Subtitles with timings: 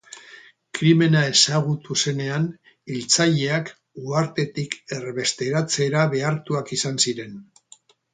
[0.77, 2.47] Krimena ezagutu zenean,
[2.95, 3.69] hiltzaileak,
[4.05, 7.37] uhartetik erbesteratzera behartuak izan ziren.